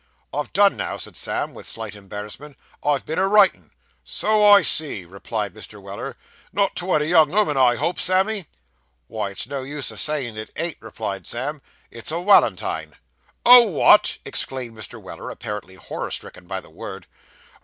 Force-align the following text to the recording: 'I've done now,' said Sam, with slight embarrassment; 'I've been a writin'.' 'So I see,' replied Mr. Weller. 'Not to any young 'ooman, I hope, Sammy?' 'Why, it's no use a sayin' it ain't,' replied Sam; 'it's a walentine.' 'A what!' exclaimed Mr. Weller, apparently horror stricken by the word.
'I've 0.33 0.51
done 0.51 0.75
now,' 0.77 0.97
said 0.97 1.15
Sam, 1.15 1.53
with 1.53 1.69
slight 1.69 1.93
embarrassment; 1.95 2.57
'I've 2.83 3.05
been 3.05 3.19
a 3.19 3.27
writin'.' 3.27 3.69
'So 4.03 4.43
I 4.43 4.63
see,' 4.63 5.05
replied 5.05 5.53
Mr. 5.53 5.79
Weller. 5.79 6.17
'Not 6.51 6.75
to 6.77 6.93
any 6.93 7.05
young 7.05 7.31
'ooman, 7.31 7.55
I 7.55 7.75
hope, 7.75 7.99
Sammy?' 7.99 8.47
'Why, 9.05 9.29
it's 9.29 9.45
no 9.45 9.61
use 9.61 9.91
a 9.91 9.97
sayin' 9.97 10.37
it 10.37 10.49
ain't,' 10.55 10.77
replied 10.81 11.27
Sam; 11.27 11.61
'it's 11.91 12.11
a 12.11 12.15
walentine.' 12.19 12.95
'A 13.45 13.61
what!' 13.61 14.17
exclaimed 14.25 14.75
Mr. 14.75 14.99
Weller, 14.99 15.29
apparently 15.29 15.75
horror 15.75 16.09
stricken 16.09 16.47
by 16.47 16.61
the 16.61 16.71
word. 16.71 17.05